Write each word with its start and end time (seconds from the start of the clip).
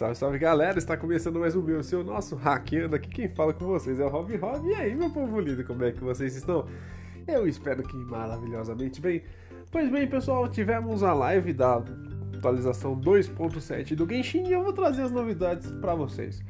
Salve, 0.00 0.14
salve 0.14 0.38
galera, 0.38 0.78
está 0.78 0.96
começando 0.96 1.38
mais 1.38 1.54
um 1.54 1.60
meu, 1.60 1.82
seu 1.82 2.02
nosso 2.02 2.34
hackeando 2.34 2.96
aqui. 2.96 3.10
Quem 3.10 3.28
fala 3.28 3.52
com 3.52 3.66
vocês 3.66 4.00
é 4.00 4.04
o 4.06 4.08
Rob 4.08 4.34
Rob. 4.34 4.66
E 4.66 4.74
aí, 4.74 4.94
meu 4.94 5.10
povo 5.10 5.38
lindo, 5.38 5.62
como 5.62 5.84
é 5.84 5.92
que 5.92 6.02
vocês 6.02 6.34
estão? 6.34 6.66
Eu 7.28 7.46
espero 7.46 7.82
que 7.82 7.94
maravilhosamente 7.94 8.98
bem. 8.98 9.22
Pois 9.70 9.90
bem, 9.90 10.08
pessoal, 10.08 10.48
tivemos 10.48 11.02
a 11.02 11.12
live 11.12 11.52
da 11.52 11.84
atualização 12.34 12.98
2.7 12.98 13.94
do 13.94 14.08
Genshin 14.08 14.46
e 14.46 14.52
eu 14.52 14.62
vou 14.62 14.72
trazer 14.72 15.02
as 15.02 15.10
novidades 15.10 15.70
para 15.70 15.94
vocês. 15.94 16.42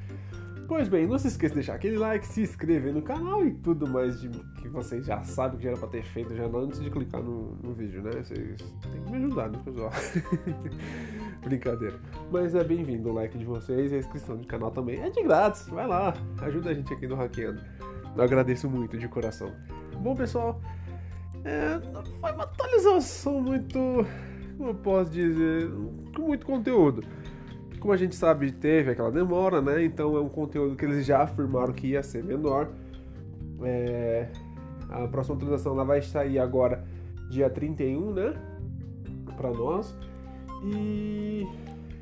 Pois 0.71 0.89
bem, 0.89 1.05
não 1.05 1.18
se 1.18 1.27
esqueça 1.27 1.52
de 1.52 1.55
deixar 1.57 1.75
aquele 1.75 1.98
like, 1.98 2.25
se 2.25 2.43
inscrever 2.43 2.95
no 2.95 3.02
canal 3.02 3.45
e 3.45 3.50
tudo 3.55 3.89
mais 3.89 4.20
de, 4.20 4.29
que 4.62 4.69
vocês 4.69 5.05
já 5.05 5.20
sabem 5.25 5.59
que 5.59 5.64
já 5.64 5.70
era 5.70 5.79
pra 5.80 5.89
ter 5.89 6.05
feito 6.05 6.32
já 6.37 6.45
antes 6.46 6.80
de 6.80 6.89
clicar 6.89 7.20
no, 7.20 7.57
no 7.57 7.75
vídeo, 7.75 8.00
né? 8.00 8.12
Vocês 8.12 8.57
têm 8.93 9.02
que 9.02 9.11
me 9.11 9.16
ajudar, 9.16 9.51
né, 9.51 9.59
pessoal? 9.64 9.91
Brincadeira. 11.42 11.98
Mas 12.30 12.55
é 12.55 12.62
bem-vindo 12.62 13.11
o 13.11 13.12
like 13.12 13.37
de 13.37 13.45
vocês 13.45 13.91
e 13.91 13.97
a 13.97 13.98
inscrição 13.98 14.37
no 14.37 14.47
canal 14.47 14.70
também. 14.70 15.01
É 15.01 15.11
de 15.11 15.20
grátis, 15.25 15.66
vai 15.66 15.88
lá, 15.88 16.14
ajuda 16.41 16.70
a 16.70 16.75
gente 16.75 16.95
aqui 16.95 17.09
no 17.09 17.16
Hackeando. 17.16 17.61
Eu 18.16 18.23
agradeço 18.23 18.70
muito 18.70 18.97
de 18.97 19.09
coração. 19.09 19.52
Bom, 19.98 20.14
pessoal, 20.14 20.61
é, 21.45 21.80
foi 22.20 22.30
uma 22.30 22.45
atualização 22.45 23.41
muito. 23.41 24.06
Como 24.56 24.70
eu 24.70 24.75
posso 24.77 25.11
dizer? 25.11 25.69
Com 26.14 26.28
muito 26.28 26.47
conteúdo. 26.47 27.02
Como 27.80 27.95
a 27.95 27.97
gente 27.97 28.15
sabe, 28.15 28.52
teve 28.52 28.91
aquela 28.91 29.11
demora, 29.11 29.62
né? 29.62 29.83
Então 29.83 30.15
é 30.16 30.20
um 30.20 30.29
conteúdo 30.29 30.77
que 30.77 30.84
eles 30.84 31.07
já 31.07 31.23
afirmaram 31.23 31.73
que 31.73 31.89
ia 31.89 32.03
ser 32.03 32.23
menor. 32.23 32.69
É... 33.62 34.29
A 34.91 35.09
próxima 35.09 35.37
atualização 35.37 35.73
ela 35.73 35.84
vai 35.84 36.03
sair 36.03 36.39
agora 36.39 36.84
dia 37.30 37.48
31, 37.48 38.12
né? 38.12 38.34
Para 39.37 39.51
nós. 39.51 39.97
E... 40.62 41.47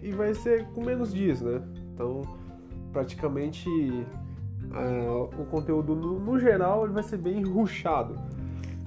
e 0.03 0.11
vai 0.11 0.35
ser 0.35 0.67
com 0.75 0.85
menos 0.85 1.15
dias, 1.15 1.41
né? 1.41 1.63
Então, 1.95 2.23
praticamente 2.93 3.69
o 5.39 5.45
conteúdo 5.47 5.95
no, 5.95 6.19
no 6.19 6.39
geral 6.39 6.85
ele 6.85 6.93
vai 6.93 7.03
ser 7.03 7.19
bem 7.19 7.43
ruchado. 7.43 8.17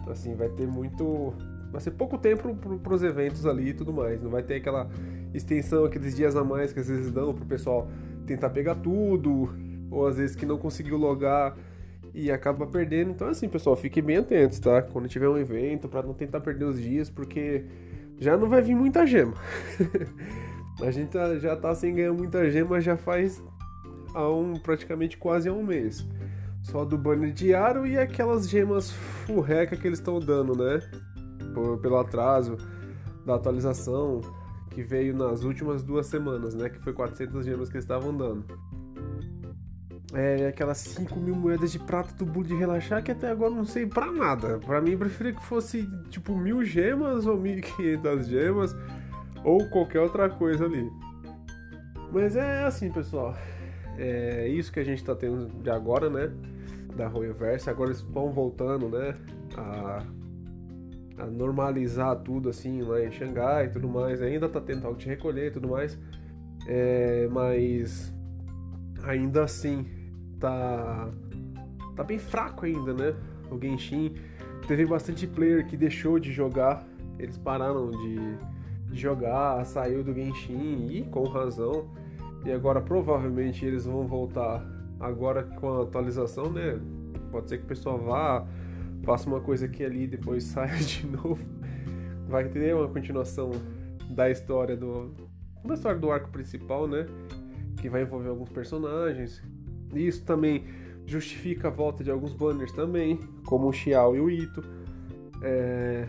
Assim, 0.08 0.36
vai 0.36 0.50
ter 0.50 0.68
muito. 0.68 1.34
Vai 1.72 1.80
ser 1.80 1.92
pouco 1.92 2.18
tempo 2.18 2.54
para 2.56 2.94
os 2.94 3.02
eventos 3.02 3.46
ali 3.46 3.70
e 3.70 3.74
tudo 3.74 3.94
mais. 3.94 4.22
Não 4.22 4.30
vai 4.30 4.44
ter 4.44 4.56
aquela 4.56 4.90
extensão, 5.34 5.86
aqueles 5.86 6.16
dias 6.16 6.36
a 6.36 6.44
mais 6.44 6.74
que 6.74 6.80
às 6.80 6.88
vezes 6.88 7.12
dão 7.12 7.34
pro 7.34 7.46
pessoal 7.46 7.88
tentar 8.26 8.50
pegar 8.50 8.76
tudo, 8.76 9.50
ou 9.90 10.08
às 10.08 10.18
vezes 10.18 10.36
que 10.36 10.46
não 10.46 10.58
conseguiu 10.58 10.98
logar 10.98 11.56
e 12.14 12.32
acaba 12.32 12.66
perdendo. 12.68 13.12
Então, 13.12 13.28
assim, 13.28 13.48
pessoal, 13.48 13.76
fiquem 13.76 14.04
bem 14.04 14.18
atentos, 14.18 14.60
tá? 14.60 14.82
Quando 14.82 15.08
tiver 15.08 15.30
um 15.30 15.38
evento, 15.38 15.88
para 15.88 16.04
não 16.04 16.14
tentar 16.14 16.42
perder 16.42 16.66
os 16.66 16.80
dias, 16.80 17.10
porque 17.10 17.66
já 18.18 18.38
não 18.38 18.48
vai 18.48 18.62
vir 18.62 18.76
muita 18.76 19.06
gema. 19.06 19.34
a 20.82 20.92
gente 20.92 21.10
tá, 21.10 21.38
já 21.38 21.56
tá 21.56 21.74
sem 21.76 21.96
ganhar 21.96 22.14
muita 22.14 22.50
gema 22.50 22.80
já 22.80 22.98
faz 22.98 23.44
há 24.14 24.30
um, 24.30 24.54
praticamente 24.54 25.18
quase 25.18 25.50
há 25.50 25.54
um 25.54 25.64
mês. 25.64 26.06
Só 26.62 26.86
do 26.86 26.98
banner 26.98 27.34
diário 27.34 27.88
e 27.88 27.98
aquelas 27.98 28.48
gemas 28.48 28.92
furreca 28.92 29.76
que 29.76 29.88
eles 29.88 30.00
estão 30.00 30.20
dando, 30.20 30.56
né? 30.56 30.80
Pelo 31.82 31.98
atraso 31.98 32.56
da 33.26 33.36
atualização 33.36 34.22
que 34.72 34.82
veio 34.82 35.16
nas 35.16 35.44
últimas 35.44 35.84
duas 35.84 36.08
semanas, 36.08 36.56
né? 36.56 36.70
Que 36.70 36.80
foi 36.80 36.94
400 36.94 37.46
gemas 37.46 37.70
que 37.70 37.76
eles 37.76 37.84
estavam 37.84 38.16
dando. 38.16 38.46
É 40.14 40.48
aquelas 40.48 40.78
5 40.80 41.18
mil 41.20 41.36
moedas 41.36 41.72
de 41.72 41.80
prata 41.80 42.14
do 42.16 42.26
bolo 42.26 42.46
de 42.46 42.56
relaxar 42.56 43.02
que 43.02 43.12
até 43.12 43.30
agora 43.30 43.54
não 43.54 43.64
sei 43.64 43.86
pra 43.86 44.12
nada. 44.12 44.60
Pra 44.60 44.82
mim, 44.82 44.98
preferia 44.98 45.34
que 45.34 45.44
fosse 45.44 45.88
tipo 46.10 46.36
mil 46.36 46.66
gemas 46.66 47.26
ou 47.26 47.38
1500 47.38 48.28
gemas 48.28 48.76
ou 49.44 49.70
qualquer 49.70 50.02
outra 50.02 50.30
coisa 50.30 50.66
ali. 50.66 50.90
Mas 52.12 52.36
é 52.36 52.66
assim, 52.66 52.92
pessoal. 52.92 53.36
É 53.98 54.48
isso 54.48 54.72
que 54.72 54.80
a 54.80 54.84
gente 54.84 55.04
tá 55.04 55.16
tendo 55.16 55.48
de 55.62 55.70
agora, 55.70 56.10
né? 56.10 56.32
Da 56.96 57.08
Royalverse. 57.08 57.70
Agora 57.70 57.90
eles 57.90 58.02
vão 58.02 58.32
voltando, 58.32 58.90
né? 58.90 59.16
A 59.58 60.04
a 61.22 61.26
normalizar 61.28 62.16
tudo 62.18 62.50
assim 62.50 62.82
lá 62.82 63.04
em 63.04 63.12
Xangai 63.12 63.66
e 63.66 63.70
tudo 63.70 63.88
mais. 63.88 64.22
Ainda 64.22 64.50
tá 64.50 64.60
tendo 64.60 64.86
algo 64.86 64.98
de 64.98 65.08
recolher 65.08 65.48
e 65.48 65.52
tudo 65.52 65.68
mais. 65.68 65.98
É, 66.68 67.28
mas 67.32 68.14
ainda 69.04 69.44
assim 69.44 69.86
tá 70.40 71.10
tá 71.96 72.04
bem 72.04 72.20
fraco 72.20 72.66
ainda, 72.66 72.94
né? 72.94 73.16
O 73.50 73.60
Genshin 73.60 74.16
teve 74.68 74.86
bastante 74.86 75.28
player 75.28 75.68
que 75.68 75.76
deixou 75.76 76.18
de 76.20 76.32
jogar, 76.32 76.86
eles 77.20 77.38
pararam 77.38 77.92
de, 77.92 78.38
de 78.92 79.00
jogar, 79.00 79.64
saiu 79.66 80.04
do 80.04 80.14
Genshin 80.14 80.88
e 80.90 81.04
com 81.04 81.24
razão. 81.24 81.90
E 82.46 82.52
agora 82.52 82.82
provavelmente 82.82 83.64
eles 83.66 83.86
vão 83.86 84.08
voltar 84.08 84.66
agora 85.00 85.44
com 85.44 85.80
a 85.80 85.84
atualização, 85.84 86.52
né? 86.52 86.80
Pode 87.32 87.50
ser 87.50 87.60
que 87.60 87.66
o 87.66 87.68
pessoal 87.68 88.00
vá 88.00 88.48
faça 89.04 89.28
uma 89.28 89.42
coisa 89.42 89.66
aqui 89.66 89.84
ali 89.84 90.08
depois 90.08 90.44
saia 90.46 90.78
de 90.78 91.06
novo. 91.08 91.40
Vai 92.28 92.48
ter 92.48 92.76
uma 92.76 92.88
continuação 92.88 93.52
da 94.10 94.30
história 94.30 94.76
do 94.76 95.12
da 95.64 95.76
história 95.76 96.00
do 96.00 96.12
arco 96.12 96.30
principal, 96.30 96.88
né? 96.88 97.06
Que 97.80 97.90
vai 97.90 98.02
envolver 98.02 98.30
alguns 98.30 98.50
personagens. 98.50 99.42
Isso 99.94 100.26
também 100.26 100.66
justifica 101.06 101.68
a 101.68 101.72
volta 101.72 102.04
de 102.04 102.12
alguns 102.12 102.34
banners 102.34 102.72
também, 102.72 103.20
como 103.46 103.68
o 103.68 103.74
Xiao 103.74 104.16
e 104.16 104.20
o 104.20 104.30
Ito. 104.30 104.64
É... 105.44 106.08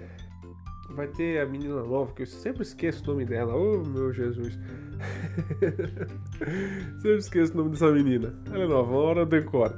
Vai 0.91 1.09
ter 1.09 1.41
a 1.41 1.47
menina 1.47 1.83
nova, 1.83 2.13
que 2.13 2.23
eu 2.23 2.27
sempre 2.27 2.63
esqueço 2.63 3.03
o 3.05 3.07
nome 3.09 3.25
dela. 3.25 3.55
Oh, 3.55 3.83
meu 3.83 4.13
Jesus. 4.13 4.59
sempre 7.01 7.19
esqueço 7.19 7.55
o 7.55 7.57
nome 7.57 7.71
dessa 7.71 7.91
menina. 7.91 8.35
Ela 8.47 8.65
é 8.65 8.69
nova, 8.69 8.91
uma 8.91 9.01
hora 9.01 9.21
eu 9.21 9.27
decoro. 9.27 9.75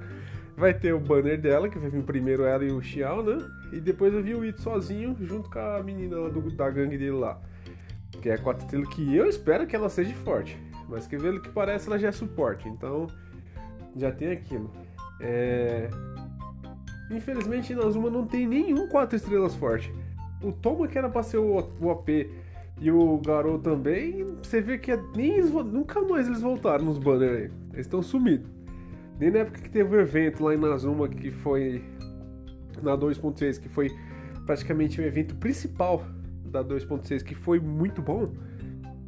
Vai 0.57 0.73
ter 0.73 0.93
o 0.95 1.01
banner 1.01 1.41
dela, 1.41 1.69
que 1.69 1.79
vai 1.79 1.91
vir 1.91 2.03
primeiro 2.05 2.45
ela 2.45 2.65
e 2.65 2.71
o 2.71 2.81
Xiao, 2.81 3.23
né? 3.23 3.45
E 3.73 3.81
depois 3.81 4.15
eu 4.15 4.23
vi 4.23 4.35
o 4.35 4.45
Ito 4.45 4.63
sozinho, 4.63 5.17
junto 5.21 5.51
com 5.51 5.59
a 5.59 5.83
menina 5.83 6.31
do, 6.31 6.51
da 6.51 6.71
gangue 6.71 6.97
dele 6.97 7.11
lá. 7.11 7.41
Que 8.23 8.31
é 8.31 8.35
a 8.35 8.39
estrelas, 8.39 8.89
que 8.89 9.15
eu 9.15 9.29
espero 9.29 9.67
que 9.67 9.75
ela 9.75 9.89
seja 9.89 10.15
forte. 10.15 10.57
Mas 10.89 11.07
que 11.07 11.17
pelo 11.17 11.41
que 11.41 11.49
parece, 11.49 11.89
ela 11.89 11.99
já 11.99 12.09
é 12.09 12.13
suporte. 12.13 12.69
Então, 12.69 13.09
já 13.97 14.13
tem 14.13 14.31
aquilo. 14.31 14.71
É... 15.21 15.91
Infelizmente, 17.11 17.73
Inazuma 17.73 18.09
não 18.09 18.27
tem 18.27 18.47
nenhum 18.47 18.89
quatro 18.89 19.17
estrelas 19.17 19.55
forte. 19.57 19.93
O 20.43 20.53
Toma, 20.53 20.87
que 20.87 20.97
era 20.97 21.09
pra 21.09 21.23
ser 21.23 21.39
o, 21.39 21.69
o 21.81 21.91
AP, 21.91 22.09
e 22.81 22.91
o 22.91 23.19
Garou 23.19 23.59
também, 23.59 24.25
você 24.43 24.61
vê 24.61 24.79
que 24.79 24.93
é 24.93 25.01
nem 25.17 25.41
nunca 25.43 26.01
mais 26.03 26.27
eles 26.27 26.41
voltaram 26.41 26.85
nos 26.85 26.99
banners 26.99 27.37
aí. 27.37 27.51
Eles 27.73 27.87
estão 27.87 28.03
sumidos. 28.03 28.49
Nem 29.19 29.31
na 29.31 29.41
época 29.41 29.61
que 29.61 29.71
teve 29.71 29.97
o 29.97 30.01
evento 30.01 30.43
lá 30.43 30.55
em 30.55 30.59
Nazuma, 30.59 31.09
que 31.09 31.31
foi 31.31 31.85
na 32.83 32.97
2.6, 32.97 33.61
que 33.61 33.69
foi 33.69 33.91
praticamente 34.45 35.01
o 35.01 35.05
evento 35.05 35.35
principal 35.37 36.05
da 36.45 36.65
2.6, 36.65 37.23
que 37.23 37.35
foi 37.35 37.61
muito 37.61 38.03
bom. 38.03 38.33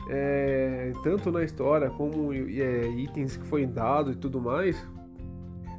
É, 0.08 0.92
tanto 1.02 1.32
na 1.32 1.42
história 1.42 1.90
como 1.90 2.32
é, 2.32 2.88
itens 2.90 3.36
que 3.36 3.46
foi 3.46 3.66
dado 3.66 4.12
e 4.12 4.14
tudo 4.14 4.40
mais. 4.40 4.76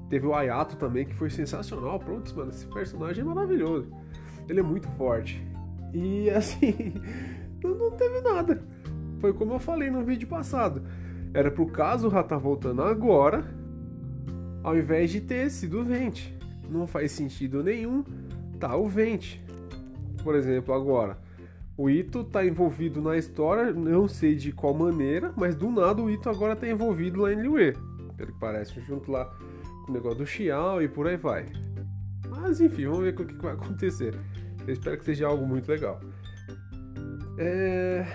Teve 0.09 0.25
o 0.25 0.33
Ayato 0.33 0.75
também, 0.77 1.05
que 1.05 1.15
foi 1.15 1.29
sensacional. 1.29 1.99
Pronto, 1.99 2.35
mano, 2.35 2.49
esse 2.49 2.65
personagem 2.67 3.23
é 3.23 3.25
maravilhoso. 3.25 3.89
Ele 4.49 4.59
é 4.59 4.63
muito 4.63 4.87
forte. 4.91 5.41
E 5.93 6.29
assim, 6.31 6.93
não, 7.63 7.91
teve 7.91 8.21
nada. 8.21 8.61
Foi 9.19 9.33
como 9.33 9.53
eu 9.53 9.59
falei 9.59 9.89
no 9.89 10.03
vídeo 10.03 10.27
passado. 10.27 10.83
Era 11.33 11.49
pro 11.49 11.65
caso 11.67 12.07
o 12.07 12.09
Rata 12.09 12.29
tá 12.29 12.37
voltando 12.37 12.81
agora 12.81 13.45
ao 14.67 14.77
invés 14.77 15.11
de 15.11 15.21
ter 15.21 15.49
sido 15.49 15.79
o 15.79 15.85
Vente. 15.85 16.37
Não 16.69 16.85
faz 16.85 17.13
sentido 17.13 17.63
nenhum 17.63 18.03
tá 18.59 18.75
o 18.75 18.89
Vente. 18.89 19.41
Por 20.21 20.35
exemplo, 20.35 20.73
agora, 20.73 21.17
o 21.77 21.89
Ito 21.89 22.25
tá 22.25 22.45
envolvido 22.45 23.01
na 23.01 23.15
história, 23.15 23.71
não 23.71 24.09
sei 24.09 24.35
de 24.35 24.51
qual 24.51 24.73
maneira, 24.73 25.31
mas 25.37 25.55
do 25.55 25.71
nada 25.71 26.01
o 26.01 26.09
Ito 26.09 26.29
agora 26.29 26.53
tá 26.53 26.67
envolvido 26.67 27.21
lá 27.21 27.31
em 27.31 27.41
Liue. 27.41 27.77
Pelo 28.17 28.33
que 28.33 28.39
parece, 28.39 28.81
junto 28.81 29.09
lá 29.09 29.25
com 29.85 29.91
o 29.91 29.93
negócio 29.93 30.17
do 30.17 30.25
Xiao 30.25 30.81
e 30.81 30.89
por 30.89 31.07
aí 31.07 31.15
vai. 31.15 31.45
Mas 32.27 32.59
enfim, 32.59 32.87
vamos 32.87 33.03
ver 33.03 33.17
o 33.17 33.25
que 33.25 33.35
vai 33.35 33.53
acontecer. 33.53 34.19
Eu 34.67 34.73
espero 34.73 34.97
que 34.97 35.05
seja 35.05 35.27
algo 35.27 35.47
muito 35.47 35.69
legal. 35.69 36.01
É... 37.37 38.05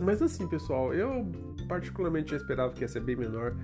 Mas 0.00 0.22
assim, 0.22 0.48
pessoal, 0.48 0.94
eu 0.94 1.30
particularmente 1.68 2.30
já 2.30 2.36
esperava 2.38 2.72
que 2.72 2.80
ia 2.80 2.88
ser 2.88 3.00
bem 3.00 3.16
menor 3.16 3.54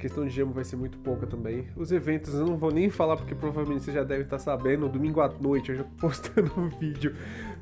questão 0.00 0.24
de 0.24 0.30
gemo 0.30 0.52
vai 0.52 0.64
ser 0.64 0.76
muito 0.76 0.98
pouca 0.98 1.26
também. 1.26 1.68
Os 1.76 1.92
eventos 1.92 2.34
eu 2.34 2.46
não 2.46 2.56
vou 2.56 2.72
nem 2.72 2.90
falar 2.90 3.16
porque 3.16 3.34
provavelmente 3.34 3.84
você 3.84 3.92
já 3.92 4.02
deve 4.02 4.22
estar 4.22 4.38
sabendo. 4.38 4.88
Domingo 4.88 5.20
à 5.20 5.28
noite 5.28 5.70
eu 5.70 5.76
já 5.76 5.84
postando 6.00 6.50
um 6.56 6.68
vídeo. 6.68 7.14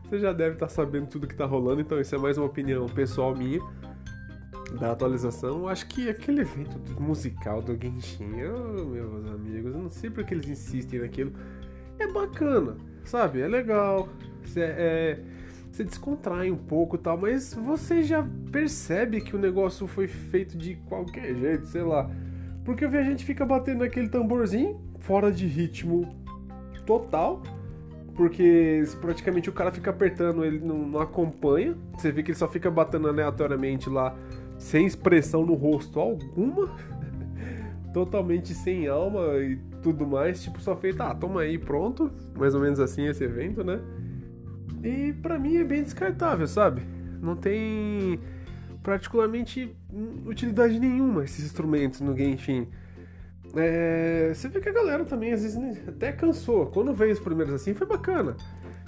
Você 0.05 0.19
já 0.19 0.33
deve 0.33 0.55
estar 0.55 0.69
sabendo 0.69 1.09
tudo 1.09 1.27
que 1.27 1.35
está 1.35 1.45
rolando. 1.45 1.81
Então 1.81 2.01
isso 2.01 2.15
é 2.15 2.19
mais 2.19 2.39
uma 2.39 2.47
opinião 2.47 2.87
pessoal 2.87 3.35
minha 3.35 3.61
da 4.79 4.93
atualização. 4.93 5.69
Acho 5.69 5.87
que 5.89 6.09
aquele 6.09 6.43
evento 6.43 6.79
musical 7.01 7.61
do 7.61 7.77
Genshin, 7.77 8.45
oh, 8.45 8.85
meus 8.85 9.27
amigos, 9.27 9.75
eu 9.75 9.83
não 9.83 9.91
sei 9.91 10.09
porque 10.09 10.33
eles 10.33 10.49
insistem 10.49 11.01
naquilo. 11.01 11.33
É 11.99 12.07
bacana, 12.07 12.77
sabe? 13.05 13.41
É 13.41 13.49
legal. 13.49 14.09
É, 14.57 15.19
você 15.71 15.85
descontrai 15.85 16.51
um 16.51 16.57
pouco 16.57 16.97
tal, 16.97 17.19
mas 17.19 17.55
você 17.55 18.03
já 18.03 18.27
percebe 18.51 19.21
que 19.21 19.35
o 19.35 19.39
negócio 19.39 19.87
foi 19.87 20.07
feito 20.07 20.57
de 20.57 20.77
qualquer 20.89 21.35
jeito, 21.35 21.67
sei 21.67 21.83
lá. 21.83 22.11
Porque 22.69 22.87
vi 22.87 22.99
a 22.99 23.03
gente 23.03 23.25
fica 23.25 23.47
batendo 23.47 23.83
aquele 23.83 24.11
tamborzinho 24.11 24.79
fora 24.99 25.33
de 25.33 25.47
ritmo 25.47 26.15
total, 26.85 27.43
porque 28.15 28.83
praticamente 29.01 29.49
o 29.49 29.55
cara 29.55 29.73
fica 29.73 29.89
apertando, 29.89 30.45
ele 30.45 30.59
não, 30.59 30.87
não 30.87 31.01
acompanha. 31.01 31.75
Você 31.95 32.13
vê 32.13 32.23
que 32.23 32.31
ele 32.31 32.37
só 32.37 32.47
fica 32.47 32.71
batendo 32.71 33.09
aleatoriamente 33.09 33.89
lá, 33.89 34.15
sem 34.59 34.85
expressão 34.85 35.47
no 35.47 35.55
rosto 35.55 35.99
alguma, 35.99 36.77
totalmente 37.95 38.53
sem 38.53 38.87
alma 38.87 39.39
e 39.39 39.57
tudo 39.83 40.07
mais, 40.07 40.43
tipo, 40.43 40.61
só 40.61 40.77
feito, 40.77 41.03
ah, 41.03 41.15
toma 41.15 41.41
aí, 41.41 41.57
pronto. 41.57 42.13
Mais 42.37 42.55
ou 42.55 42.61
menos 42.61 42.79
assim 42.81 43.07
esse 43.07 43.25
evento, 43.25 43.65
né? 43.65 43.81
E 44.85 45.15
para 45.15 45.39
mim 45.39 45.57
é 45.57 45.65
bem 45.65 45.83
descartável, 45.83 46.47
sabe? 46.47 46.83
Não 47.19 47.35
tem 47.35 48.21
particularmente 48.83 49.75
utilidade 50.27 50.79
nenhuma 50.79 51.25
esses 51.25 51.45
instrumentos 51.45 52.01
no 52.01 52.17
Genshin. 52.17 52.69
É, 53.57 54.33
você 54.35 54.49
vê 54.49 54.61
que 54.61 54.69
a 54.69 54.73
galera 54.73 55.05
também 55.05 55.33
às 55.33 55.43
vezes 55.43 55.59
até 55.89 56.13
cansou. 56.13 56.67
Quando 56.67 56.95
veio 56.95 57.13
os 57.13 57.21
primeiros 57.21 57.55
assim, 57.55 57.75
foi 57.75 57.87
bacana. 57.87 58.37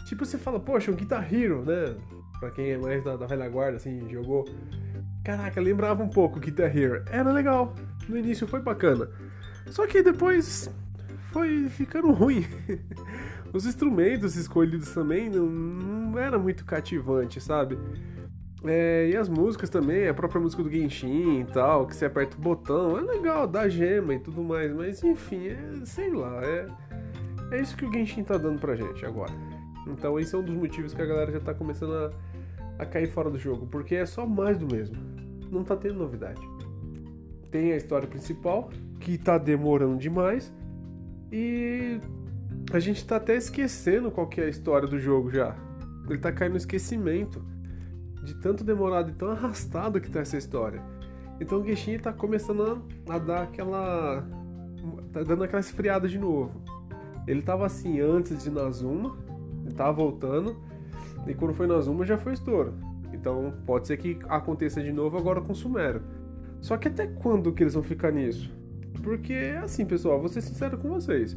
Tipo, 0.07 0.25
você 0.25 0.39
fala, 0.39 0.59
poxa, 0.59 0.91
o 0.91 0.95
Guitar 0.95 1.33
Hero, 1.33 1.65
né? 1.65 1.97
Pra 2.39 2.51
quem 2.51 2.71
é 2.71 2.79
mais 2.79 3.03
da, 3.05 3.17
da 3.17 3.27
velha 3.27 3.49
guarda, 3.49 3.77
assim, 3.77 4.09
jogou. 4.11 4.45
Caraca, 5.25 5.61
lembrava 5.61 6.03
um 6.03 6.09
pouco 6.09 6.39
o 6.39 6.41
Guitar 6.41 6.75
Hero. 6.77 7.05
Era 7.11 7.33
legal. 7.33 7.75
No 8.09 8.17
início 8.17 8.47
foi 8.47 8.61
bacana. 8.61 9.09
Só 9.67 9.87
que 9.87 10.03
depois 10.03 10.71
foi 11.33 11.69
ficando 11.69 12.11
ruim. 12.13 12.45
Os 13.53 13.67
instrumentos 13.67 14.37
escolhidos 14.37 14.91
também 14.93 15.29
não, 15.29 15.47
não 15.47 16.19
era 16.19 16.39
muito 16.39 16.65
cativante, 16.65 17.41
sabe? 17.41 17.79
É, 18.65 19.09
e 19.09 19.17
as 19.17 19.29
músicas 19.29 19.71
também, 19.71 20.07
a 20.07 20.13
própria 20.13 20.41
música 20.41 20.63
do 20.63 20.71
Genshin 20.71 21.41
e 21.41 21.45
tal, 21.47 21.87
que 21.87 21.97
você 21.97 22.05
aperta 22.05 22.37
o 22.37 22.41
botão, 22.41 22.99
é 22.99 23.01
legal, 23.01 23.47
dá 23.47 23.69
gema 23.69 24.15
e 24.15 24.19
tudo 24.19 24.43
mais, 24.43 24.71
mas 24.73 25.03
enfim, 25.03 25.49
é, 25.49 25.59
sei 25.85 26.11
lá, 26.11 26.43
é, 26.45 26.69
é 27.53 27.61
isso 27.61 27.75
que 27.75 27.87
o 27.87 27.93
Genshin 27.93 28.23
tá 28.23 28.37
dando 28.37 28.61
pra 28.61 28.77
gente 28.77 29.05
agora. 29.07 29.33
Então 29.87 30.19
esse 30.21 30.35
é 30.35 30.39
um 30.39 30.43
dos 30.43 30.55
motivos 30.55 30.93
que 30.93 31.01
a 31.01 31.07
galera 31.07 31.33
já 31.33 31.41
tá 31.41 31.55
começando 31.55 31.95
a, 31.95 32.11
a 32.83 32.85
cair 32.85 33.09
fora 33.09 33.31
do 33.31 33.39
jogo, 33.39 33.67
porque 33.67 33.95
é 33.95 34.05
só 34.05 34.27
mais 34.27 34.59
do 34.59 34.67
mesmo, 34.67 34.97
não 35.51 35.65
tá 35.65 35.75
tendo 35.75 35.95
novidade. 35.95 36.41
Tem 37.51 37.73
a 37.73 37.77
história 37.77 38.07
principal, 38.07 38.71
que 39.01 39.17
tá 39.17 39.39
demorando 39.39 39.97
demais, 39.97 40.53
e 41.33 41.99
a 42.73 42.79
gente 42.79 43.07
tá 43.07 43.17
até 43.17 43.37
esquecendo 43.37 44.11
qual 44.11 44.27
que 44.27 44.39
é 44.39 44.45
a 44.45 44.49
história 44.49 44.87
do 44.87 44.99
jogo 44.99 45.31
já. 45.31 45.57
Ele 46.09 46.19
tá 46.19 46.31
caindo 46.31 46.53
no 46.53 46.59
esquecimento 46.59 47.43
de 48.23 48.35
tanto 48.35 48.63
demorado 48.63 49.11
e 49.11 49.15
tão 49.15 49.31
arrastado 49.31 50.01
que 50.01 50.11
tá 50.11 50.21
essa 50.21 50.37
história. 50.37 50.83
Então 51.41 51.61
o 51.61 51.65
Genshin 51.65 51.99
tá 51.99 52.13
começando 52.13 52.85
a, 53.09 53.15
a 53.15 53.19
dar 53.19 53.43
aquela. 53.43 54.27
tá 55.13 55.23
dando 55.23 55.45
aquela 55.45 55.61
esfriada 55.61 56.07
de 56.07 56.19
novo. 56.19 56.63
Ele 57.27 57.43
tava 57.43 57.67
assim 57.67 58.01
antes 58.01 58.43
de 58.43 58.51
Nazuma, 58.51 59.17
ele 59.65 59.75
tava 59.75 59.93
voltando, 59.93 60.57
e 61.27 61.35
quando 61.35 61.55
foi 61.55 61.67
Nazuma 61.67 62.05
já 62.05 62.19
foi 62.19 62.35
estouro. 62.35 62.75
Então 63.13 63.55
pode 63.67 63.87
ser 63.87 63.97
que 63.97 64.19
aconteça 64.29 64.83
de 64.83 64.93
novo 64.93 65.17
agora 65.17 65.41
com 65.41 65.55
Sumero. 65.55 66.03
Só 66.61 66.77
que 66.77 66.89
até 66.89 67.07
quando 67.07 67.53
que 67.53 67.63
eles 67.63 67.75
vão 67.75 67.83
ficar 67.83 68.13
nisso? 68.13 68.53
Porque 69.03 69.57
assim, 69.63 69.87
pessoal, 69.87 70.19
vou 70.19 70.29
ser 70.29 70.43
sincero 70.43 70.77
com 70.77 70.89
vocês. 70.89 71.37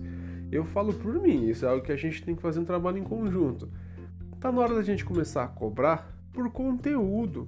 Eu 0.51 0.65
falo 0.65 0.94
por 0.94 1.13
mim, 1.15 1.47
isso 1.47 1.65
é 1.65 1.69
algo 1.69 1.83
que 1.83 1.91
a 1.91 1.95
gente 1.95 2.24
tem 2.24 2.36
que 2.36 2.41
fazer 2.41 2.59
um 2.59 2.65
trabalho 2.65 2.97
em 2.97 3.03
conjunto. 3.03 3.69
Tá 4.39 4.51
na 4.51 4.62
hora 4.62 4.75
da 4.75 4.83
gente 4.83 5.06
começar 5.06 5.44
a 5.44 5.47
cobrar 5.47 6.12
por 6.33 6.50
conteúdo, 6.50 7.47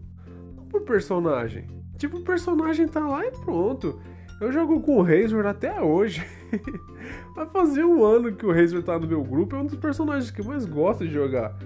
não 0.55 0.65
por 0.65 0.81
personagem. 0.81 1.67
Tipo, 1.97 2.17
o 2.17 2.23
personagem 2.23 2.87
tá 2.87 3.05
lá 3.05 3.25
e 3.25 3.31
pronto. 3.31 3.99
Eu 4.39 4.51
jogo 4.51 4.81
com 4.81 4.97
o 4.97 5.01
Razor 5.01 5.45
até 5.45 5.81
hoje. 5.81 6.25
Vai 7.35 7.47
fazer 7.47 7.83
um 7.83 8.03
ano 8.03 8.35
que 8.35 8.45
o 8.45 8.53
Razor 8.53 8.83
tá 8.83 8.99
no 8.99 9.07
meu 9.07 9.23
grupo, 9.23 9.55
é 9.55 9.59
um 9.59 9.65
dos 9.65 9.77
personagens 9.77 10.29
que 10.29 10.41
eu 10.41 10.45
mais 10.45 10.65
gosto 10.65 11.07
de 11.07 11.13
jogar. 11.13 11.57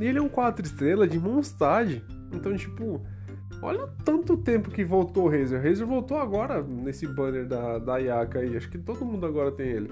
E 0.00 0.06
ele 0.06 0.18
é 0.18 0.22
um 0.22 0.28
4 0.28 0.64
estrelas 0.64 1.08
de 1.08 1.18
Mondstadt. 1.18 2.02
Então, 2.32 2.56
tipo, 2.56 3.04
olha 3.62 3.86
tanto 4.04 4.36
tempo 4.36 4.70
que 4.70 4.84
voltou 4.84 5.26
o 5.26 5.30
Razor. 5.30 5.60
O 5.60 5.62
Razor 5.62 5.86
voltou 5.86 6.18
agora 6.18 6.62
nesse 6.62 7.06
banner 7.06 7.46
da, 7.46 7.78
da 7.78 7.98
Yaka 7.98 8.38
aí. 8.40 8.56
Acho 8.56 8.70
que 8.70 8.78
todo 8.78 9.04
mundo 9.04 9.26
agora 9.26 9.52
tem 9.52 9.68
ele. 9.68 9.90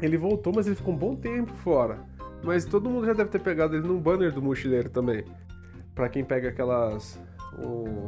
Ele 0.00 0.16
voltou, 0.16 0.52
mas 0.54 0.66
ele 0.66 0.76
ficou 0.76 0.94
um 0.94 0.98
bom 0.98 1.16
tempo 1.16 1.52
fora. 1.54 2.09
Mas 2.42 2.64
todo 2.64 2.88
mundo 2.88 3.06
já 3.06 3.12
deve 3.12 3.30
ter 3.30 3.40
pegado 3.40 3.76
ele 3.76 3.86
num 3.86 3.98
banner 3.98 4.32
do 4.32 4.40
mochileiro 4.40 4.88
também. 4.88 5.24
Para 5.94 6.08
quem 6.08 6.24
pega 6.24 6.48
aquelas. 6.48 7.20
O, 7.58 8.06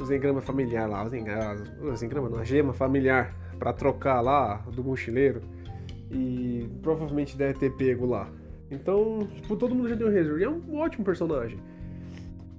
os 0.00 0.10
engrama 0.10 0.40
familiar 0.40 0.88
lá, 0.88 1.04
os 1.04 1.12
engramas, 1.12 1.62
os 1.80 2.02
engrama 2.02 2.28
não, 2.28 2.38
a 2.38 2.44
gema 2.44 2.72
familiar 2.72 3.34
para 3.58 3.72
trocar 3.72 4.20
lá 4.20 4.56
do 4.72 4.82
mochileiro 4.82 5.42
e 6.10 6.68
provavelmente 6.82 7.36
deve 7.36 7.58
ter 7.58 7.70
pego 7.70 8.06
lá. 8.06 8.28
Então, 8.70 9.28
tipo, 9.34 9.56
todo 9.56 9.74
mundo 9.74 9.88
já 9.88 9.94
deu 9.94 10.12
Razor 10.12 10.40
e 10.40 10.44
é 10.44 10.48
um 10.48 10.76
ótimo 10.76 11.04
personagem. 11.04 11.58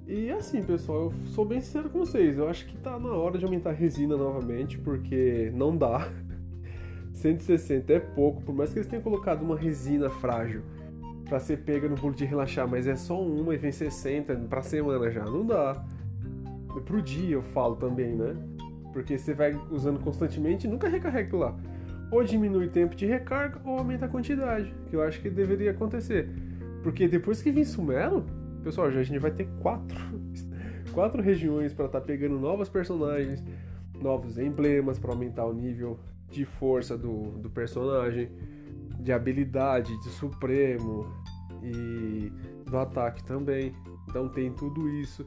E 0.07 0.29
assim, 0.29 0.63
pessoal, 0.63 1.05
eu 1.05 1.13
sou 1.25 1.43
bem 1.43 1.59
sincero 1.59 1.89
com 1.89 1.99
vocês, 1.99 2.37
eu 2.37 2.47
acho 2.47 2.65
que 2.67 2.77
tá 2.77 2.99
na 2.99 3.09
hora 3.09 3.37
de 3.39 3.45
aumentar 3.45 3.71
a 3.71 3.73
resina 3.73 4.15
novamente, 4.15 4.77
porque 4.77 5.51
não 5.53 5.75
dá. 5.75 6.07
160 7.25 7.91
é 7.91 7.99
pouco, 7.99 8.41
por 8.43 8.53
mais 8.53 8.71
que 8.71 8.77
eles 8.77 8.87
tenham 8.87 9.01
colocado 9.01 9.41
uma 9.41 9.57
resina 9.57 10.11
frágil 10.11 10.61
para 11.27 11.39
ser 11.39 11.57
pega 11.57 11.89
no 11.89 11.95
pulo 11.95 12.13
de 12.13 12.23
relaxar, 12.23 12.67
mas 12.67 12.85
é 12.85 12.95
só 12.95 13.19
uma 13.19 13.55
e 13.55 13.57
vem 13.57 13.71
60 13.71 14.35
pra 14.47 14.61
semana 14.61 15.09
já, 15.09 15.25
não 15.25 15.43
dá. 15.43 15.83
Pro 16.85 17.01
dia 17.01 17.33
eu 17.33 17.41
falo 17.41 17.77
também, 17.77 18.15
né? 18.15 18.35
Porque 18.93 19.17
você 19.17 19.33
vai 19.33 19.59
usando 19.71 19.99
constantemente 19.99 20.67
e 20.67 20.69
nunca 20.69 20.87
recarrega 20.87 21.35
lá. 21.35 21.57
Ou 22.11 22.23
diminui 22.23 22.67
o 22.67 22.69
tempo 22.69 22.93
de 22.93 23.07
recarga 23.07 23.59
ou 23.65 23.79
aumenta 23.79 24.05
a 24.05 24.09
quantidade, 24.09 24.71
que 24.87 24.95
eu 24.95 25.01
acho 25.01 25.19
que 25.19 25.29
deveria 25.29 25.71
acontecer. 25.71 26.29
Porque 26.83 27.07
depois 27.07 27.41
que 27.41 27.51
vir 27.51 27.65
Sumelo, 27.65 28.23
pessoal, 28.63 28.91
já 28.91 28.99
a 28.99 29.03
gente 29.03 29.17
vai 29.17 29.31
ter 29.31 29.47
quatro, 29.61 29.97
quatro 30.93 31.23
regiões 31.23 31.73
para 31.73 31.87
estar 31.87 32.01
tá 32.01 32.05
pegando 32.05 32.37
novos 32.37 32.69
personagens, 32.69 33.43
novos 33.99 34.37
emblemas 34.37 34.99
para 34.99 35.11
aumentar 35.11 35.45
o 35.45 35.53
nível 35.53 35.97
de 36.29 36.45
força 36.45 36.97
do, 36.97 37.31
do 37.39 37.49
personagem, 37.49 38.29
de 38.99 39.11
habilidade, 39.11 39.97
de 40.01 40.09
supremo 40.09 41.13
e 41.61 42.31
do 42.69 42.77
ataque 42.77 43.23
também. 43.23 43.73
Então 44.07 44.27
tem 44.27 44.51
tudo 44.51 44.87
isso. 44.89 45.25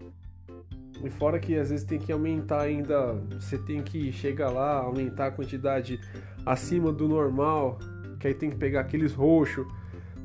E 1.02 1.10
fora 1.10 1.38
que 1.38 1.56
às 1.56 1.70
vezes 1.70 1.86
tem 1.86 1.98
que 1.98 2.10
aumentar 2.10 2.62
ainda, 2.62 3.14
você 3.40 3.56
tem 3.56 3.82
que 3.82 4.12
chegar 4.12 4.50
lá, 4.50 4.78
aumentar 4.78 5.26
a 5.26 5.30
quantidade 5.30 6.00
acima 6.44 6.92
do 6.92 7.06
normal, 7.06 7.78
que 8.18 8.26
aí 8.26 8.34
tem 8.34 8.50
que 8.50 8.56
pegar 8.56 8.80
aqueles 8.80 9.14
roxos, 9.14 9.66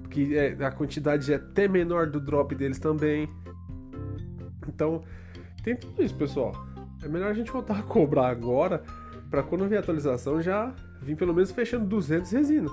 que 0.09 0.36
é, 0.36 0.55
a 0.63 0.71
quantidade 0.71 1.31
é 1.31 1.36
até 1.36 1.67
menor 1.67 2.07
do 2.07 2.19
drop 2.19 2.55
deles 2.55 2.79
também. 2.79 3.29
Então, 4.67 5.03
tem 5.63 5.75
tudo 5.75 6.01
isso, 6.01 6.15
pessoal. 6.15 6.53
É 7.03 7.07
melhor 7.07 7.29
a 7.29 7.33
gente 7.33 7.51
voltar 7.51 7.79
a 7.79 7.83
cobrar 7.83 8.29
agora 8.29 8.83
para 9.33 9.41
quando 9.41 9.67
vier 9.67 9.79
atualização 9.79 10.39
já 10.39 10.71
vir 11.01 11.17
pelo 11.17 11.33
menos 11.33 11.49
fechando 11.49 11.87
200 11.87 12.31
resina. 12.33 12.69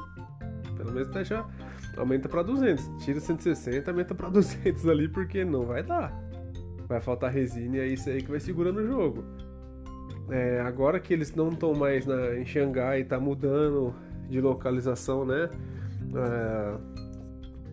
Pelo 0.76 0.92
menos 0.92 1.08
até 1.08 1.24
já 1.24 1.48
aumenta 1.96 2.28
para 2.28 2.42
200. 2.42 3.02
Tira 3.02 3.18
160, 3.18 3.90
aumenta 3.90 4.14
para 4.14 4.28
200 4.28 4.84
ali 4.86 5.08
porque 5.08 5.42
não 5.42 5.64
vai 5.64 5.82
dar. 5.82 6.12
Vai 6.86 7.00
faltar 7.00 7.32
resina 7.32 7.78
e 7.78 7.80
é 7.80 7.86
isso 7.86 8.10
aí 8.10 8.22
que 8.22 8.30
vai 8.30 8.38
segurando 8.38 8.80
o 8.80 8.86
jogo. 8.86 9.24
É, 10.28 10.60
agora 10.60 11.00
que 11.00 11.14
eles 11.14 11.34
não 11.34 11.48
estão 11.48 11.72
mais 11.72 12.04
na, 12.04 12.36
em 12.36 12.44
Xangai, 12.44 13.04
tá 13.04 13.18
mudando 13.18 13.94
de 14.28 14.38
localização, 14.38 15.24
né? 15.24 15.48
É, 16.14 16.76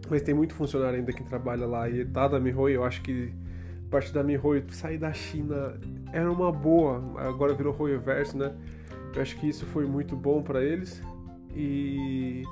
mas 0.09 0.21
tem 0.21 0.33
muito 0.33 0.53
funcionário 0.53 0.97
ainda 0.97 1.11
que 1.11 1.25
trabalha 1.25 1.67
lá 1.67 1.89
e 1.89 2.05
tá 2.05 2.29
da 2.29 2.39
Mihoi, 2.39 2.77
eu 2.77 2.85
acho 2.85 3.01
que 3.01 3.33
parte 3.91 4.13
da 4.13 4.23
Mihoi 4.23 4.63
sair 4.69 4.97
da 4.97 5.11
China 5.11 5.77
era 6.13 6.31
uma 6.31 6.53
boa, 6.53 7.03
agora 7.17 7.53
virou 7.53 7.73
Royoverso, 7.73 8.37
né? 8.37 8.55
Eu 9.17 9.23
acho 9.23 9.35
que 9.37 9.49
isso 9.49 9.65
foi 9.65 9.87
muito 9.87 10.15
bom 10.15 10.43
para 10.43 10.63
eles 10.63 11.01
e 11.55 12.43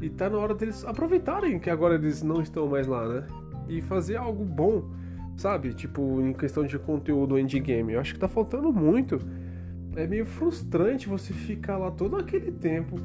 e 0.00 0.08
tá 0.08 0.30
na 0.30 0.38
hora 0.38 0.54
deles 0.54 0.82
aproveitarem 0.86 1.58
que 1.58 1.68
agora 1.68 1.96
eles 1.96 2.22
não 2.22 2.40
estão 2.40 2.66
mais 2.66 2.86
lá, 2.86 3.06
né? 3.06 3.26
E 3.68 3.82
fazer 3.82 4.16
algo 4.16 4.42
bom, 4.42 4.90
sabe? 5.36 5.74
Tipo, 5.74 6.22
em 6.22 6.32
questão 6.32 6.64
de 6.64 6.78
conteúdo 6.78 7.38
endgame. 7.38 7.92
Eu 7.92 8.00
acho 8.00 8.14
que 8.14 8.20
tá 8.20 8.26
faltando 8.28 8.72
muito. 8.72 9.20
É 9.94 10.06
meio 10.06 10.24
frustrante 10.24 11.10
você 11.10 11.34
ficar 11.34 11.76
lá 11.76 11.90
todo 11.90 12.16
aquele 12.16 12.52
tempo 12.52 12.98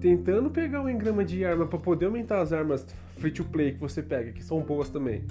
tentando 0.00 0.50
pegar 0.50 0.82
um 0.82 0.88
engrama 0.88 1.24
de 1.24 1.44
arma 1.44 1.66
para 1.66 1.78
poder 1.78 2.06
aumentar 2.06 2.40
as 2.40 2.52
armas 2.52 2.84
free 3.18 3.30
to 3.30 3.44
play 3.44 3.74
que 3.74 3.80
você 3.80 4.02
pega, 4.02 4.32
que 4.32 4.42
são 4.42 4.60
boas 4.60 4.90
também. 4.90 5.24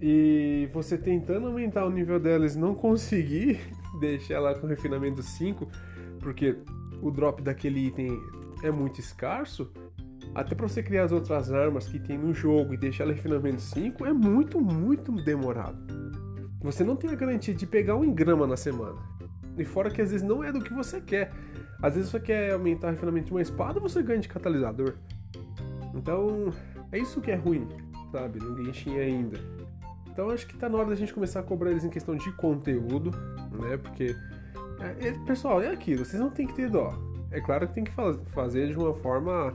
E 0.00 0.66
você 0.72 0.96
tentando 0.96 1.46
aumentar 1.46 1.84
o 1.84 1.90
nível 1.90 2.18
delas 2.18 2.56
não 2.56 2.74
conseguir 2.74 3.60
deixar 4.00 4.36
ela 4.36 4.54
com 4.54 4.66
refinamento 4.66 5.22
5 5.22 5.68
porque 6.20 6.56
o 7.02 7.10
drop 7.10 7.42
daquele 7.42 7.86
item 7.86 8.08
é 8.62 8.70
muito 8.70 9.00
escasso, 9.00 9.70
até 10.34 10.54
para 10.54 10.68
você 10.68 10.82
criar 10.82 11.04
as 11.04 11.12
outras 11.12 11.50
armas 11.52 11.88
que 11.88 11.98
tem 11.98 12.16
no 12.16 12.32
jogo 12.32 12.74
e 12.74 12.76
deixar 12.76 13.04
ela 13.04 13.12
refinamento 13.12 13.60
5, 13.60 14.04
é 14.06 14.12
muito, 14.12 14.60
muito 14.60 15.10
demorado. 15.12 15.78
Você 16.62 16.84
não 16.84 16.94
tem 16.94 17.10
a 17.10 17.14
garantia 17.14 17.54
de 17.54 17.66
pegar 17.66 17.96
um 17.96 18.04
engrama 18.04 18.46
na 18.46 18.56
semana. 18.56 18.98
E 19.58 19.64
fora 19.64 19.90
que 19.90 20.00
às 20.00 20.10
vezes 20.10 20.26
não 20.26 20.44
é 20.44 20.52
do 20.52 20.60
que 20.60 20.72
você 20.72 21.00
quer. 21.00 21.32
Às 21.82 21.94
vezes 21.94 22.10
você 22.10 22.20
quer 22.20 22.52
aumentar 22.52 22.88
o 22.88 22.90
refinamento 22.90 23.26
de 23.26 23.32
uma 23.32 23.42
espada, 23.42 23.80
você 23.80 24.02
ganha 24.02 24.20
de 24.20 24.28
catalisador. 24.28 24.94
Então, 25.94 26.52
é 26.92 26.98
isso 26.98 27.20
que 27.20 27.30
é 27.30 27.34
ruim, 27.34 27.66
sabe? 28.12 28.38
No 28.38 28.56
Genshin 28.56 28.98
ainda. 28.98 29.38
Então 30.06 30.28
acho 30.30 30.46
que 30.46 30.56
tá 30.56 30.68
na 30.68 30.76
hora 30.76 30.88
da 30.88 30.94
gente 30.94 31.14
começar 31.14 31.40
a 31.40 31.42
cobrar 31.42 31.70
eles 31.70 31.84
em 31.84 31.88
questão 31.88 32.14
de 32.14 32.30
conteúdo, 32.32 33.10
né? 33.52 33.76
Porque, 33.76 34.14
é, 34.80 35.08
é, 35.08 35.12
pessoal, 35.26 35.62
é 35.62 35.68
aquilo, 35.68 36.04
vocês 36.04 36.20
não 36.20 36.30
tem 36.30 36.46
que 36.46 36.54
ter 36.54 36.70
dó. 36.70 36.94
É 37.30 37.40
claro 37.40 37.68
que 37.68 37.74
tem 37.74 37.84
que 37.84 37.92
faz, 37.92 38.18
fazer 38.32 38.68
de 38.68 38.76
uma 38.78 38.94
forma 38.94 39.54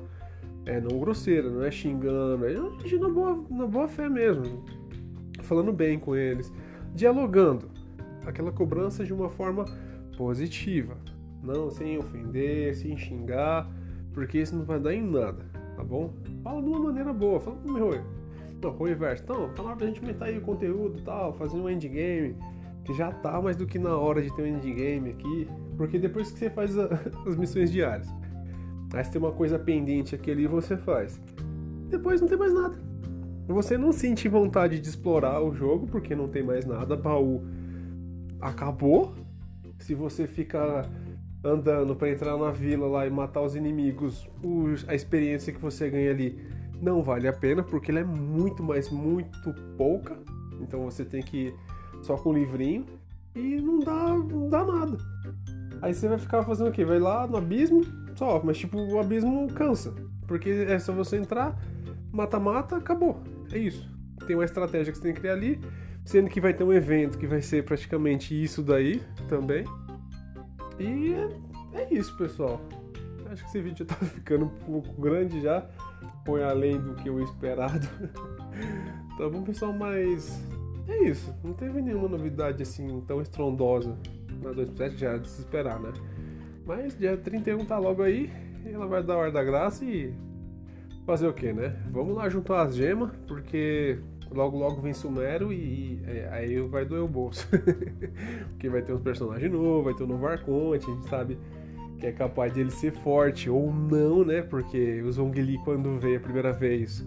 é, 0.65 0.79
não 0.79 0.99
grosseira, 0.99 1.49
não 1.49 1.63
é 1.63 1.71
xingando, 1.71 2.45
é 2.45 2.53
na 2.97 3.09
boa, 3.09 3.45
na 3.49 3.67
boa 3.67 3.87
fé 3.87 4.07
mesmo. 4.09 4.63
Falando 5.41 5.73
bem 5.73 5.99
com 5.99 6.15
eles, 6.15 6.51
dialogando. 6.93 7.69
Aquela 8.25 8.51
cobrança 8.51 9.03
de 9.03 9.13
uma 9.13 9.29
forma 9.29 9.65
positiva. 10.17 10.97
Não 11.43 11.69
sem 11.69 11.97
ofender, 11.97 12.75
sem 12.75 12.97
xingar, 12.97 13.69
porque 14.13 14.39
isso 14.39 14.55
não 14.55 14.65
vai 14.65 14.79
dar 14.79 14.93
em 14.93 15.03
nada, 15.03 15.45
tá 15.75 15.83
bom? 15.83 16.13
Fala 16.41 16.61
de 16.61 16.67
uma 16.67 16.79
maneira 16.79 17.13
boa, 17.13 17.39
fala 17.39 17.57
meu 17.63 17.93
não, 18.61 18.73
com 18.73 18.85
o 18.85 18.89
inverso. 18.89 19.23
Então, 19.23 19.51
hora 19.59 19.75
da 19.75 19.85
gente 19.85 19.99
aumentar 19.99 20.25
aí 20.25 20.37
o 20.37 20.41
conteúdo 20.41 20.97
e 20.99 21.01
tal, 21.03 21.33
fazer 21.33 21.55
um 21.55 21.69
endgame, 21.69 22.35
que 22.85 22.93
já 22.93 23.11
tá 23.11 23.41
mais 23.41 23.55
do 23.55 23.65
que 23.65 23.79
na 23.79 23.97
hora 23.97 24.21
de 24.21 24.33
ter 24.35 24.43
um 24.43 24.47
endgame 24.47 25.09
aqui, 25.09 25.47
porque 25.75 25.97
depois 25.99 26.31
que 26.31 26.39
você 26.39 26.49
faz 26.49 26.77
a, 26.77 26.87
as 27.27 27.35
missões 27.35 27.71
diárias, 27.71 28.07
aí 28.93 29.03
tem 29.03 29.19
uma 29.19 29.31
coisa 29.31 29.59
pendente 29.59 30.15
aqui 30.15 30.31
ali, 30.31 30.47
você 30.47 30.77
faz. 30.77 31.19
Depois 31.89 32.21
não 32.21 32.27
tem 32.27 32.37
mais 32.37 32.53
nada. 32.53 32.77
Você 33.47 33.77
não 33.77 33.91
sente 33.91 34.27
vontade 34.27 34.79
de 34.79 34.87
explorar 34.87 35.41
o 35.41 35.53
jogo, 35.53 35.85
porque 35.87 36.15
não 36.15 36.27
tem 36.27 36.43
mais 36.43 36.65
nada, 36.65 36.95
baú 36.95 37.43
acabou. 38.41 39.13
Se 39.79 39.93
você 39.93 40.27
ficar 40.27 40.89
andando 41.43 41.95
para 41.95 42.09
entrar 42.09 42.37
na 42.37 42.51
vila 42.51 42.87
lá 42.87 43.05
e 43.05 43.09
matar 43.09 43.41
os 43.41 43.55
inimigos, 43.55 44.27
a 44.87 44.95
experiência 44.95 45.53
que 45.53 45.59
você 45.59 45.89
ganha 45.89 46.11
ali 46.11 46.39
não 46.81 47.03
vale 47.03 47.27
a 47.27 47.33
pena 47.33 47.63
porque 47.63 47.91
ele 47.91 47.99
é 47.99 48.03
muito, 48.03 48.63
mas 48.63 48.89
muito 48.89 49.53
pouca. 49.77 50.17
Então 50.61 50.83
você 50.83 51.03
tem 51.03 51.21
que 51.21 51.53
só 52.05 52.15
com 52.15 52.29
o 52.29 52.33
livrinho 52.33 52.85
e 53.35 53.59
não 53.59 53.79
dá, 53.79 54.09
não 54.09 54.49
dá 54.49 54.63
nada. 54.63 54.97
Aí 55.81 55.93
você 55.93 56.07
vai 56.07 56.17
ficar 56.17 56.43
fazendo 56.43 56.69
o 56.69 56.71
quê? 56.71 56.85
Vai 56.85 56.99
lá 56.99 57.27
no 57.27 57.37
abismo, 57.37 57.83
só, 58.15 58.41
mas 58.43 58.57
tipo, 58.57 58.77
o 58.77 58.99
abismo 58.99 59.51
cansa. 59.53 59.93
Porque 60.27 60.49
é 60.49 60.79
só 60.79 60.93
você 60.93 61.17
entrar, 61.17 61.59
mata-mata, 62.11 62.77
acabou. 62.77 63.21
É 63.51 63.57
isso. 63.57 63.89
Tem 64.25 64.35
uma 64.35 64.45
estratégia 64.45 64.91
que 64.91 64.97
você 64.97 65.03
tem 65.03 65.13
que 65.13 65.19
criar 65.19 65.33
ali, 65.33 65.59
sendo 66.03 66.29
que 66.29 66.39
vai 66.39 66.53
ter 66.53 66.63
um 66.63 66.71
evento 66.71 67.17
que 67.17 67.27
vai 67.27 67.41
ser 67.41 67.65
praticamente 67.65 68.41
isso 68.41 68.63
daí 68.63 69.01
também. 69.27 69.65
E 70.79 71.13
é, 71.73 71.81
é 71.81 71.93
isso, 71.93 72.15
pessoal. 72.17 72.61
Acho 73.29 73.43
que 73.43 73.49
esse 73.49 73.61
vídeo 73.61 73.79
já 73.79 73.85
tá 73.85 73.95
ficando 74.05 74.45
um 74.45 74.81
pouco 74.81 75.01
grande 75.01 75.41
já 75.41 75.67
foi 76.25 76.43
além 76.43 76.79
do 76.79 76.95
que 76.95 77.09
eu 77.09 77.21
esperado. 77.21 77.87
tá 79.17 79.29
bom, 79.29 79.43
pessoal, 79.43 79.73
mas 79.73 80.41
é 80.87 81.03
isso. 81.03 81.33
Não 81.43 81.53
teve 81.53 81.81
nenhuma 81.81 82.07
novidade 82.07 82.61
assim 82.61 83.01
tão 83.07 83.21
estrondosa 83.21 83.97
na 84.41 84.51
2.7, 84.51 84.97
já 84.97 85.09
era 85.09 85.19
de 85.19 85.29
se 85.29 85.41
esperar, 85.41 85.79
né? 85.79 85.91
Mas 86.65 86.97
dia 86.97 87.15
31 87.15 87.65
tá 87.65 87.77
logo 87.77 88.01
aí, 88.01 88.31
ela 88.65 88.87
vai 88.87 89.03
dar 89.03 89.13
a 89.13 89.17
hora 89.17 89.31
da 89.31 89.43
graça 89.43 89.85
e 89.85 90.13
fazer 91.05 91.27
o 91.27 91.33
que, 91.33 91.53
né? 91.53 91.75
Vamos 91.91 92.15
lá 92.15 92.27
juntar 92.29 92.63
as 92.63 92.75
gemas, 92.75 93.11
porque 93.27 93.99
logo 94.31 94.57
logo 94.57 94.81
vem 94.81 94.93
Sumero 94.93 95.53
e, 95.53 96.01
é, 96.05 96.29
aí 96.31 96.59
vai 96.61 96.85
doer 96.85 97.03
o 97.03 97.07
bolso. 97.07 97.47
porque 98.49 98.69
vai 98.69 98.81
ter 98.81 98.93
uns 98.93 99.01
personagens 99.01 99.51
novos, 99.51 99.85
vai 99.85 99.93
ter 99.93 100.03
um 100.03 100.07
novo 100.07 100.25
Arconte, 100.25 100.89
a 100.89 100.93
gente 100.93 101.07
sabe 101.07 101.37
que 101.99 102.07
é 102.07 102.11
capaz 102.11 102.53
de 102.53 102.59
ele 102.59 102.71
ser 102.71 102.91
forte 102.91 103.49
ou 103.49 103.71
não, 103.71 104.25
né? 104.25 104.41
Porque 104.41 105.01
o 105.01 105.11
Zhongli 105.11 105.57
quando 105.63 105.99
veio 105.99 106.17
a 106.17 106.21
primeira 106.21 106.51
vez 106.51 107.05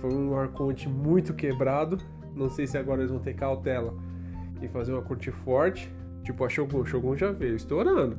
foi 0.00 0.12
um 0.12 0.36
Arconte 0.36 0.88
muito 0.88 1.32
quebrado. 1.32 1.98
Não 2.34 2.48
sei 2.48 2.66
se 2.66 2.78
agora 2.78 3.00
eles 3.00 3.10
vão 3.10 3.20
ter 3.20 3.34
cautela 3.34 3.94
e 4.60 4.68
fazer 4.68 4.92
uma 4.92 5.02
corte 5.02 5.30
forte. 5.30 5.92
Tipo 6.24 6.44
a 6.44 6.48
Shogun, 6.48 6.84
Shogun 6.84 7.16
já 7.16 7.32
veio 7.32 7.56
estourando. 7.56 8.16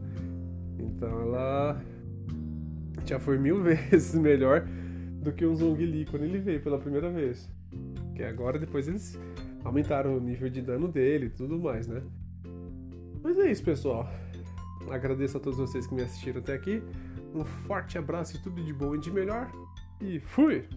Então 0.78 1.22
ela 1.22 1.82
já 3.06 3.20
foi 3.20 3.38
mil 3.38 3.62
vezes 3.64 4.16
melhor 4.16 4.66
do 5.22 5.32
que 5.32 5.46
um 5.46 5.56
Zhongli 5.56 6.06
quando 6.06 6.24
ele 6.24 6.40
veio 6.40 6.62
pela 6.62 6.78
primeira 6.78 7.10
vez. 7.10 7.50
Que 8.16 8.24
agora 8.24 8.60
depois 8.60 8.88
eles 8.88 9.20
aumentaram 9.64 10.18
o 10.18 10.20
nível 10.20 10.50
de 10.50 10.62
dano 10.62 10.88
dele 10.88 11.28
e 11.28 11.30
tudo 11.30 11.58
mais, 11.58 11.88
né? 11.88 12.02
Mas 13.24 13.40
é 13.40 13.50
isso, 13.50 13.64
pessoal. 13.64 14.10
Agradeço 14.92 15.38
a 15.38 15.40
todos 15.40 15.58
vocês 15.58 15.88
que 15.88 15.96
me 15.96 16.02
assistiram 16.02 16.40
até 16.40 16.54
aqui. 16.54 16.84
Um 17.34 17.46
forte 17.46 17.98
abraço 17.98 18.36
e 18.36 18.42
tudo 18.42 18.62
de 18.62 18.74
bom 18.74 18.96
e 18.96 19.00
de 19.00 19.10
melhor. 19.10 19.50
E 20.02 20.20
fui! 20.20 20.68